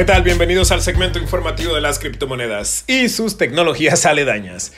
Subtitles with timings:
[0.00, 0.22] ¿Qué tal?
[0.22, 4.72] Bienvenidos al segmento informativo de las criptomonedas y sus tecnologías aledañas.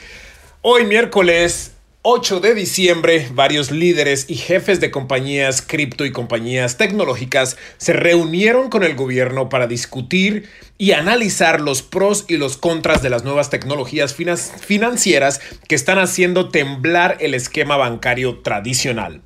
[0.61, 1.71] Hoy miércoles
[2.01, 8.69] 8 de diciembre, varios líderes y jefes de compañías cripto y compañías tecnológicas se reunieron
[8.69, 13.49] con el gobierno para discutir y analizar los pros y los contras de las nuevas
[13.49, 19.21] tecnologías financieras que están haciendo temblar el esquema bancario tradicional.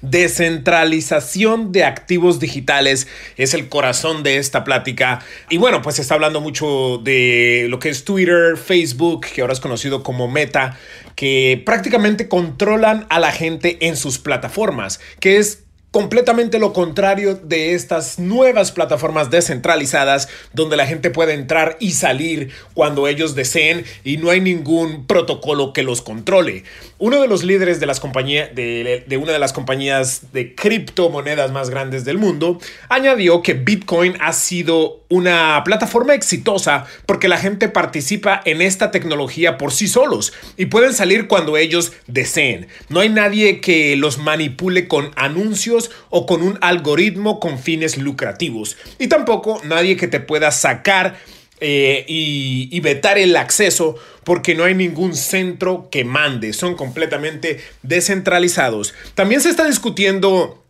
[0.00, 5.20] Descentralización de activos digitales es el corazón de esta plática.
[5.50, 9.52] Y bueno, pues se está hablando mucho de lo que es Twitter, Facebook, que ahora
[9.52, 10.78] es conocido como Meta,
[11.14, 17.74] que prácticamente controlan a la gente en sus plataformas, que es completamente lo contrario de
[17.74, 24.18] estas nuevas plataformas descentralizadas donde la gente puede entrar y salir cuando ellos deseen y
[24.18, 26.64] no hay ningún protocolo que los controle.
[26.98, 31.50] Uno de los líderes de, las compañías, de, de una de las compañías de criptomonedas
[31.50, 37.68] más grandes del mundo añadió que Bitcoin ha sido una plataforma exitosa porque la gente
[37.68, 42.66] participa en esta tecnología por sí solos y pueden salir cuando ellos deseen.
[42.88, 48.76] No hay nadie que los manipule con anuncios o con un algoritmo con fines lucrativos.
[48.98, 51.18] Y tampoco nadie que te pueda sacar
[51.60, 56.52] eh, y, y, vetar el acceso porque no hay ningún centro que mande.
[56.52, 58.92] Son completamente descentralizados.
[59.14, 60.62] También se está discutiendo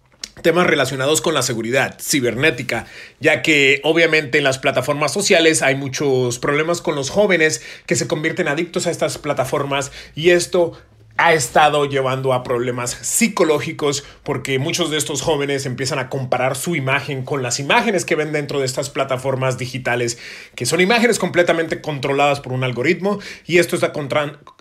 [0.42, 2.86] temas relacionados con la seguridad cibernética,
[3.20, 8.06] ya que obviamente en las plataformas sociales hay muchos problemas con los jóvenes que se
[8.06, 10.78] convierten adictos a estas plataformas y esto
[11.18, 16.76] ha estado llevando a problemas psicológicos porque muchos de estos jóvenes empiezan a comparar su
[16.76, 20.18] imagen con las imágenes que ven dentro de estas plataformas digitales,
[20.54, 23.92] que son imágenes completamente controladas por un algoritmo y esto está,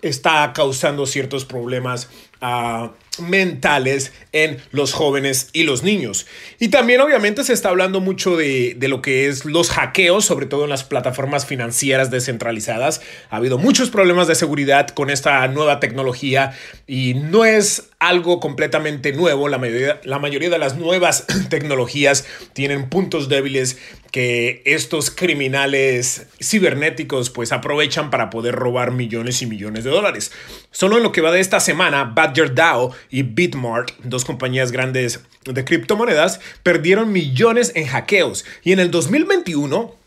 [0.02, 2.08] está causando ciertos problemas
[2.40, 6.26] a mentales en los jóvenes y los niños.
[6.58, 10.46] Y también obviamente se está hablando mucho de, de, lo que es los hackeos, sobre
[10.46, 13.00] todo en las plataformas financieras descentralizadas.
[13.30, 16.52] Ha habido muchos problemas de seguridad con esta nueva tecnología
[16.86, 19.48] y no es algo completamente nuevo.
[19.48, 23.78] La mayoría, la mayoría de las nuevas tecnologías tienen puntos débiles
[24.12, 30.32] que estos criminales cibernéticos pues aprovechan para poder robar millones y millones de dólares.
[30.70, 35.20] Solo en lo que va de esta semana, Badger DAO y Bitmart, dos compañías grandes
[35.44, 38.44] de criptomonedas, perdieron millones en hackeos.
[38.62, 40.05] Y en el 2021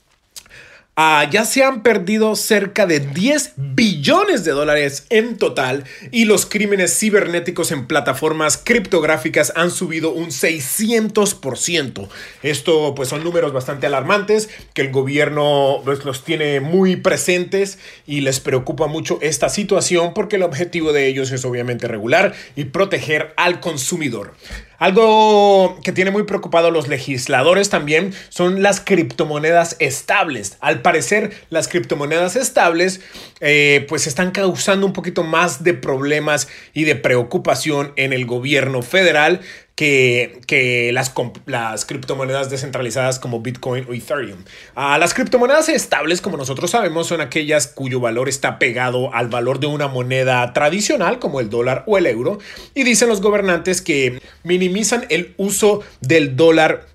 [1.02, 6.46] Ah, ya se han perdido cerca de 10 billones de dólares en total y los
[6.46, 12.10] crímenes cibernéticos en plataformas criptográficas han subido un 600%.
[12.44, 18.20] Esto pues son números bastante alarmantes que el gobierno pues, los tiene muy presentes y
[18.20, 23.34] les preocupa mucho esta situación porque el objetivo de ellos es obviamente regular y proteger
[23.38, 24.34] al consumidor.
[24.80, 30.58] Algo que tiene muy preocupado a los legisladores también son las criptomonedas estables.
[30.62, 33.02] Al parecer, las criptomonedas estables
[33.42, 38.82] eh, pues están causando un poquito más de problemas y de preocupación en el gobierno
[38.82, 39.42] federal
[39.80, 44.40] que, las, criptomonedas descentralizadas como Bitcoin o Ethereum.
[44.76, 49.62] Ah, las criptomonedas estables, como nosotros sabemos, son aquellas cuyo valor está pegado al valor
[49.62, 52.40] de una moneda tradicional como el dólar o el euro.
[52.76, 56.86] Y dicen los gobernantes que minimizan el uso del dólar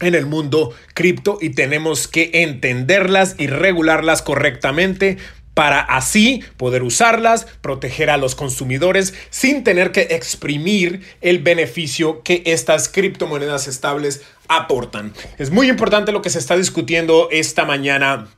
[0.00, 5.18] en el mundo cripto y tenemos que entenderlas y regularlas correctamente
[5.60, 12.42] para así poder usarlas, proteger a los consumidores sin tener que exprimir el beneficio que
[12.46, 15.12] estas criptomonedas estables aportan.
[15.36, 18.28] Es muy importante lo que se está discutiendo esta mañana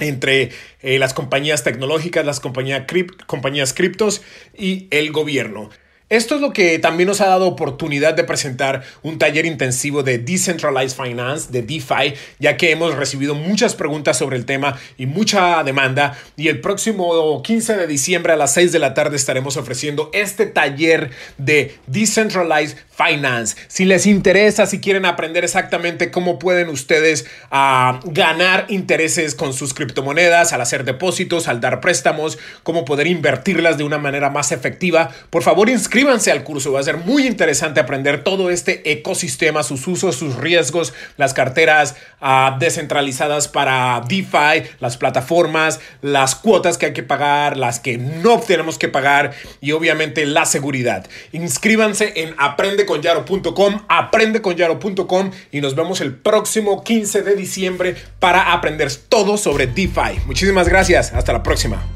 [0.00, 0.50] entre
[0.82, 4.22] eh, las compañías tecnológicas, las compañías criptos
[4.58, 5.70] y el gobierno.
[6.14, 10.18] Esto es lo que también nos ha dado oportunidad de presentar un taller intensivo de
[10.18, 15.64] Decentralized Finance, de DeFi, ya que hemos recibido muchas preguntas sobre el tema y mucha
[15.64, 16.16] demanda.
[16.36, 20.46] Y el próximo 15 de diciembre a las 6 de la tarde estaremos ofreciendo este
[20.46, 23.56] taller de Decentralized Finance.
[23.66, 29.74] Si les interesa, si quieren aprender exactamente cómo pueden ustedes ah, ganar intereses con sus
[29.74, 35.10] criptomonedas, al hacer depósitos, al dar préstamos, cómo poder invertirlas de una manera más efectiva,
[35.30, 36.72] por favor inscríbanse al curso.
[36.72, 41.96] Va a ser muy interesante aprender todo este ecosistema, sus usos, sus riesgos, las carteras
[42.20, 48.40] ah, descentralizadas para DeFi, las plataformas, las cuotas que hay que pagar, las que no
[48.40, 51.06] tenemos que pagar y obviamente la seguridad.
[51.32, 58.92] Inscríbanse en Aprende aprendeconyaro.com, aprendeconyaro.com y nos vemos el próximo 15 de diciembre para aprender
[59.08, 60.20] todo sobre DeFi.
[60.26, 61.93] Muchísimas gracias, hasta la próxima.